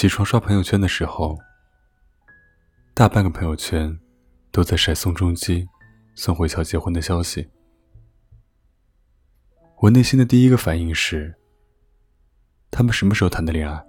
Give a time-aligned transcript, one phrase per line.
[0.00, 1.38] 起床刷朋友圈的时候，
[2.94, 4.00] 大半个朋友圈
[4.50, 5.68] 都在晒宋仲基、
[6.14, 7.50] 宋慧乔结婚的消息。
[9.76, 11.38] 我内心的第一个反应是：
[12.70, 13.84] 他们什么时候谈的恋爱？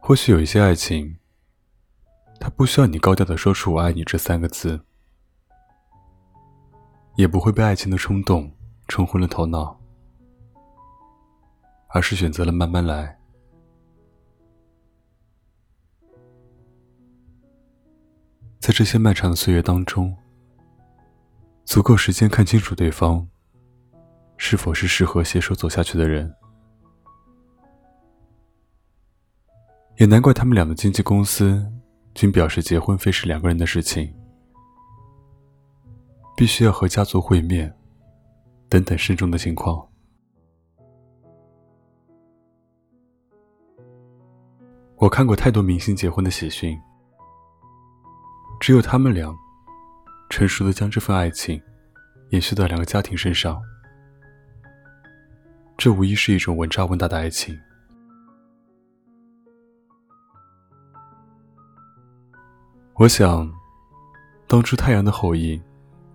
[0.00, 1.16] 或许有一些爱情，
[2.40, 4.84] 它不需要你高调的说出“我爱你”这三个字，
[7.14, 8.52] 也不会被爱情的冲动
[8.88, 9.83] 冲昏了头脑。
[11.94, 13.16] 而是选择了慢慢来，
[18.58, 20.12] 在这些漫长的岁月当中，
[21.64, 23.24] 足够时间看清楚对方
[24.36, 26.34] 是否是适合携手走下去的人。
[29.98, 31.64] 也难怪他们俩的经纪公司
[32.12, 34.12] 均表示，结婚非是两个人的事情，
[36.36, 37.72] 必须要和家族会面，
[38.68, 39.93] 等等慎重的情况。
[45.04, 46.80] 我看过太多明星结婚的喜讯，
[48.58, 49.36] 只有他们俩
[50.30, 51.62] 成熟的将这份爱情
[52.30, 53.60] 延续到两个家庭身上，
[55.76, 57.54] 这无疑是一种稳扎稳打的爱情。
[62.94, 63.52] 我想，
[64.46, 65.58] 当初《太阳的后裔》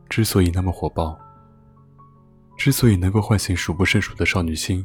[0.10, 1.16] 之所以那么火爆，
[2.58, 4.84] 之所以能够唤醒数不胜数的少女心，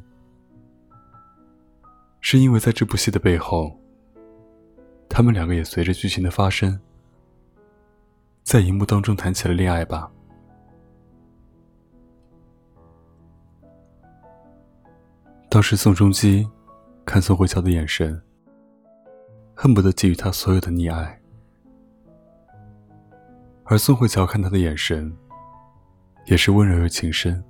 [2.20, 3.80] 是因为在这部戏的背后。
[5.16, 6.76] 他们两个也随着剧情的发生，
[8.42, 10.10] 在荧幕当中谈起了恋爱吧。
[15.48, 16.44] 当时宋仲基
[17.04, 18.20] 看宋慧乔的眼神，
[19.54, 21.16] 恨不得给予她所有的溺爱；
[23.62, 25.16] 而宋慧乔看他的眼神，
[26.26, 27.40] 也是温柔又情深。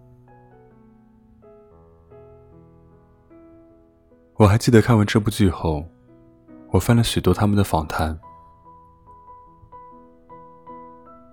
[4.34, 5.82] 我还记得看完这部剧后。
[6.74, 8.18] 我翻了许多他们的访谈，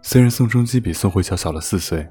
[0.03, 2.07] 虽然宋仲基比宋慧乔小了四岁，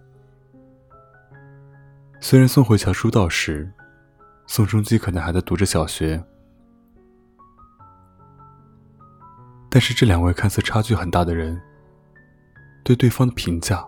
[2.21, 3.73] 虽然宋慧乔出道时，
[4.49, 6.21] 宋仲基可能还在读着小学，
[9.71, 11.63] 但是这两位看似差距很大的人，
[12.83, 13.87] 对对方的评价，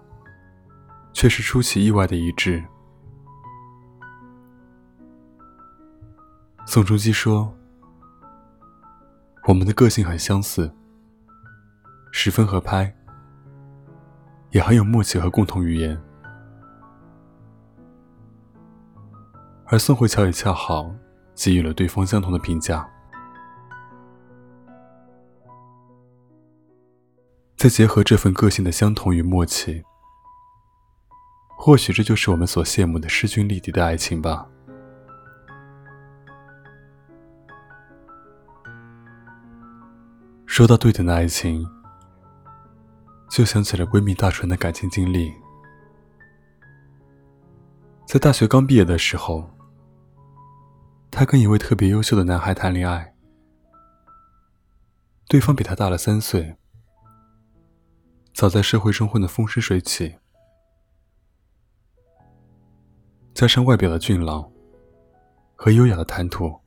[1.13, 2.63] 却是出其意外的一致。
[6.65, 7.53] 宋仲基说。
[9.45, 10.73] 我们的个性很相似，
[12.13, 12.95] 十分合拍，
[14.51, 16.01] 也很有默契和共同语言。
[19.67, 20.95] 而宋慧乔也恰好
[21.35, 22.89] 给予了对方相同的评价。
[27.57, 29.83] 再结合这份个性的相同与默契，
[31.59, 34.52] 或许这就是我们所羡慕的势均力敌的爱情吧。
[40.53, 41.67] 说到对等的爱情，
[43.31, 45.33] 就想起了闺蜜大纯的感情经历。
[48.07, 49.49] 在大学刚毕业的时候，
[51.11, 53.15] 她跟一位特别优秀的男孩谈恋爱，
[55.27, 56.55] 对方比她大了三岁，
[58.35, 60.17] 早在社会中混得风生水起，
[63.33, 64.53] 加上外表的俊朗
[65.57, 66.62] 和优雅的谈吐。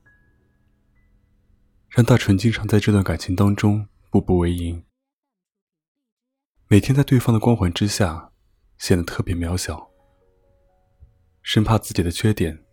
[1.96, 4.84] 让大纯经常在这段感情当中步步为营，
[6.68, 8.34] 每天在对方的光环之下
[8.78, 9.90] 显得特别渺小，
[11.42, 12.66] 生怕自己的缺点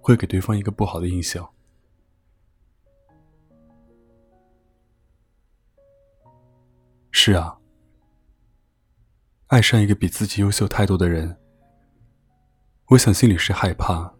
[0.00, 1.48] 会给对方一个不好的印象。
[7.12, 7.56] 是啊，
[9.46, 11.38] 爱上一个比自己优秀太多的人，
[12.86, 14.12] 我想心里是害怕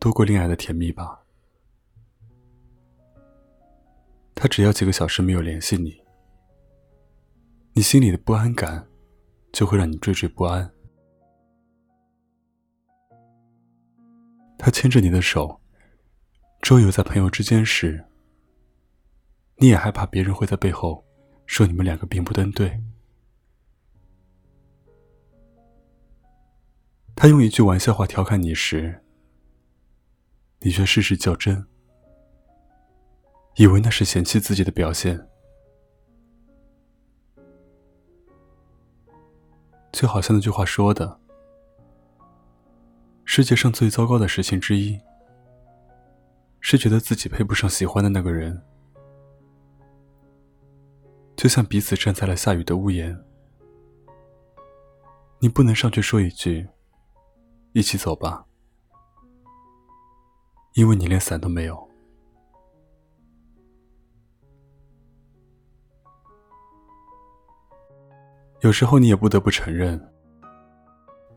[0.00, 1.19] 多过恋爱的甜蜜吧。
[4.42, 6.02] 他只要几个小时没有联系你，
[7.74, 8.88] 你心里的不安感
[9.52, 10.72] 就会让你惴惴不安。
[14.56, 15.60] 他牵着你的手，
[16.62, 18.02] 周游在朋友之间时，
[19.56, 21.04] 你也害怕别人会在背后
[21.44, 22.82] 说你们两个并不登对。
[27.14, 29.04] 他用一句玩笑话调侃你时，
[30.60, 31.66] 你却事事较真。
[33.56, 35.28] 以为那是嫌弃自己的表现，
[39.92, 41.20] 就好像那句话说的
[43.26, 44.98] ：“世界上最糟糕的事情之一，
[46.60, 48.62] 是觉得自己配不上喜欢的那个人。”
[51.36, 53.18] 就像彼此站在了下雨的屋檐，
[55.38, 56.68] 你不能上去说一句
[57.72, 58.46] ：“一起走吧。”
[60.74, 61.89] 因为你连伞都没有。
[68.60, 69.98] 有时候你也不得不承认，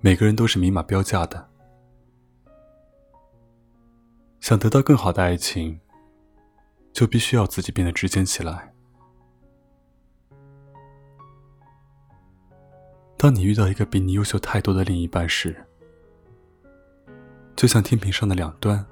[0.02, 1.50] 每个人都是明码标价的。
[4.42, 5.80] 想得到更好的爱情，
[6.92, 8.74] 就必须要自己变得值钱起来。
[13.16, 15.56] 当你遇到一个比你优秀太多的另一半时，
[17.56, 18.86] 就像天平上的两端，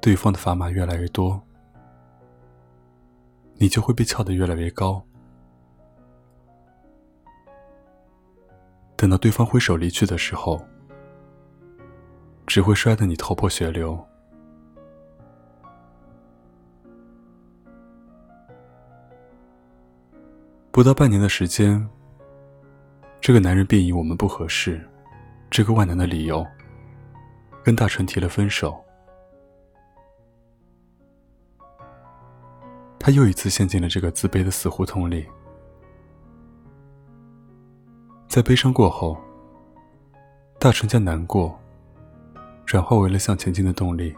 [0.00, 1.42] 对方的砝码越来越多，
[3.54, 5.04] 你就会被翘得越来越高。
[9.02, 10.64] 等到对方挥手离去的时候，
[12.46, 14.00] 只会摔得你头破血流。
[20.70, 21.84] 不到半年的时间，
[23.20, 24.80] 这个男人便以我们不合适
[25.50, 26.46] 这个万能的理由，
[27.64, 28.80] 跟大成提了分手。
[33.00, 35.26] 他又一次陷进了这个自卑的死胡同里。
[38.32, 39.14] 在悲伤过后，
[40.58, 41.54] 大成将难过
[42.64, 44.16] 转化为了向前进的动力。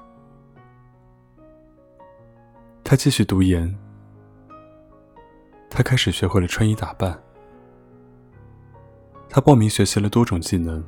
[2.85, 3.77] 他继续读研，
[5.69, 7.21] 他开始学会了穿衣打扮，
[9.29, 10.81] 他报名学习了多种技能。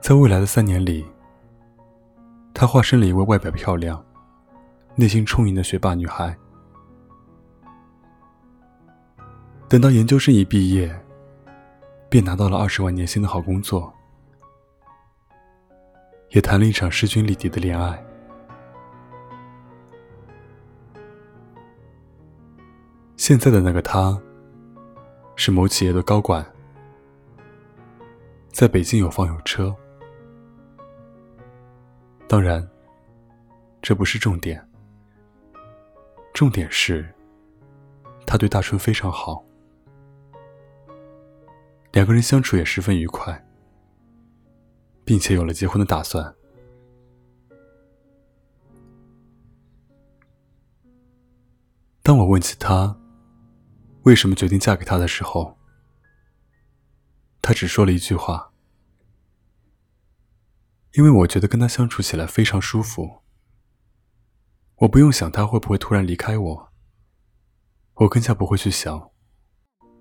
[0.00, 1.04] 在未来的三年里，
[2.54, 4.00] 他化身了一位外表漂亮、
[4.94, 6.38] 内心充盈的学霸女孩。
[9.74, 10.88] 等到研究生一毕业，
[12.08, 13.92] 便拿到了二十万年薪的好工作，
[16.28, 18.00] 也谈了一场势均力敌的恋爱。
[23.16, 24.16] 现在的那个他，
[25.34, 26.46] 是某企业的高管，
[28.52, 29.74] 在北京有房有车。
[32.28, 32.64] 当然，
[33.82, 34.64] 这不是重点，
[36.32, 37.12] 重点是，
[38.24, 39.44] 他对大春非常好。
[41.94, 43.46] 两个人相处也十分愉快，
[45.04, 46.34] 并且有了结婚的打算。
[52.02, 52.98] 当我问起她
[54.02, 55.56] 为什么决定嫁给他的时候，
[57.40, 58.52] 他只说了一句话
[60.98, 63.22] ：“因为我觉得跟他相处起来非常舒服，
[64.78, 66.72] 我不用想他会不会突然离开我，
[67.94, 69.12] 我更加不会去想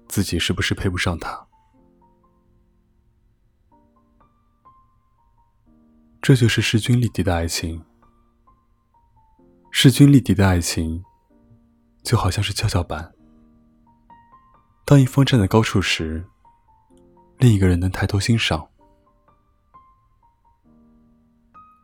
[0.07, 1.49] 自己是不是配不上他。”
[6.23, 7.83] 这就是势均力敌的爱情。
[9.71, 11.03] 势均力敌的爱情，
[12.01, 13.13] 就好像是跷跷板。
[14.85, 16.25] 当一方站在高处时，
[17.39, 18.69] 另一个人能抬头欣赏。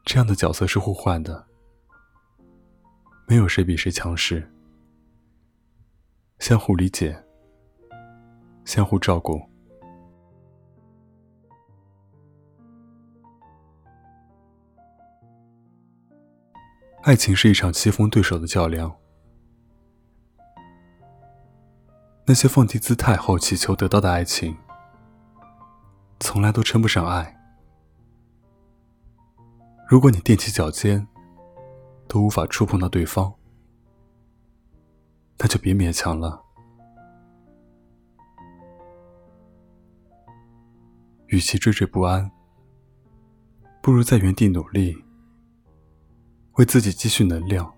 [0.05, 1.45] 这样的角色是互换的，
[3.27, 4.49] 没有谁比谁强势，
[6.39, 7.21] 相互理解，
[8.63, 9.48] 相互照顾。
[17.03, 18.93] 爱情是一场棋逢对手的较量。
[22.25, 24.55] 那些放低姿态后祈求得到的爱情，
[26.19, 27.35] 从来都称不上爱。
[29.87, 31.07] 如果你踮起脚尖，
[32.07, 33.33] 都无法触碰到对方，
[35.37, 36.43] 那就别勉强了。
[41.27, 42.29] 与其惴惴不安，
[43.81, 45.08] 不如在原地努力。
[46.59, 47.73] 为自己积蓄能量，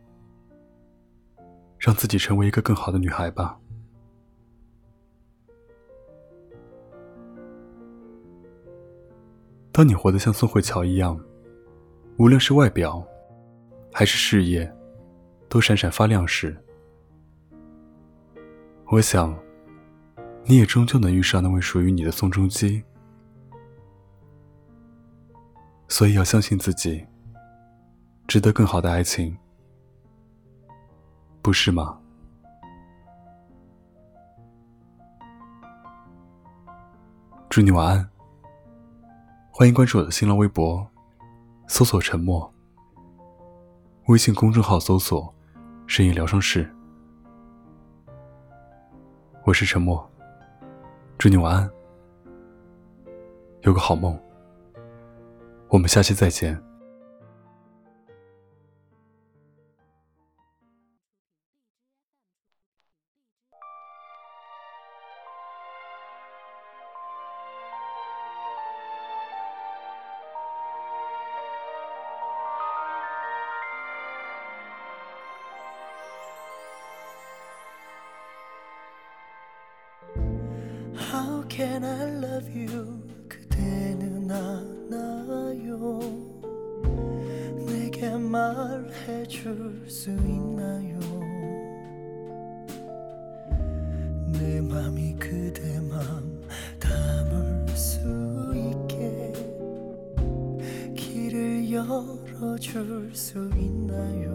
[1.77, 3.55] 让自己成为一个更好的女孩吧。
[9.71, 11.15] 当你活得像宋慧乔一样，
[12.17, 13.07] 无论是外表
[13.93, 14.75] 还是事业，
[15.47, 16.57] 都闪闪发亮时，
[18.88, 19.38] 我想，
[20.43, 22.83] 你也终究能遇上那位属于你的宋仲基。
[25.88, 27.05] 所以要相信自己。
[28.31, 29.38] 值得更好的爱情，
[31.41, 32.00] 不是吗？
[37.50, 38.09] 祝你晚安。
[39.51, 40.88] 欢迎关注我的新浪微博，
[41.67, 42.50] 搜索“沉默”。
[44.07, 45.35] 微信公众号搜索
[45.85, 46.73] “深夜疗伤室”。
[49.43, 50.09] 我是沉默。
[51.17, 51.69] 祝你晚安，
[53.63, 54.17] 有个好梦。
[55.67, 56.70] 我们下期再见。
[88.31, 90.97] 말해 줄 수 있나요?
[94.31, 96.41] 내 맘이 그대 맘
[96.79, 98.00] 담을 수
[98.55, 99.33] 있게
[100.95, 104.31] 길을 열어줄 수 있나요?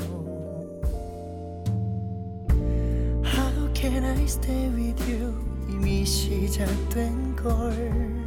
[3.24, 5.34] How can I stay with you?
[5.70, 8.25] 이미 시작된 걸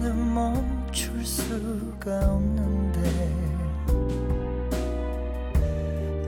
[0.00, 3.00] 나는 멈출 수가 없는데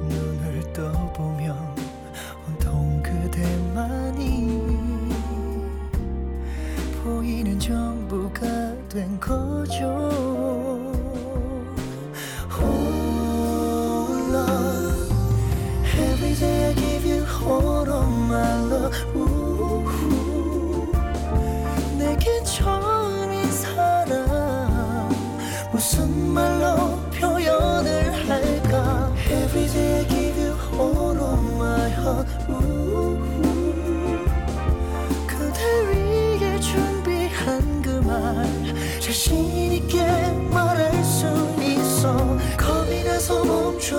[0.08, 1.56] 눈을 떠보면
[2.48, 4.60] 온통 그대만이
[7.04, 8.40] 보이는 전부가
[8.88, 10.19] 된 거죠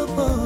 [0.07, 0.40] trouble.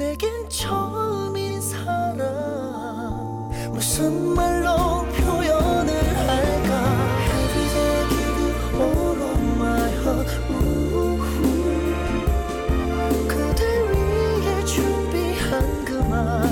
[0.00, 6.70] 내겐 처음인 사랑 무슨 말로 표현을 할까?
[7.28, 8.48] Every day give you
[8.80, 11.36] all of my heart 우후.
[13.28, 16.48] 그대 위해 준비한 그 말.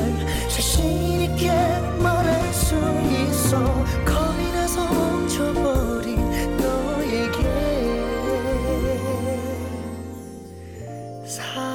[0.51, 1.49] 자신 있게
[2.03, 3.65] 말할 수 있어.
[4.05, 6.21] 겁이 나서 멈춰버린
[6.59, 7.39] 너에게.
[11.25, 11.68] 사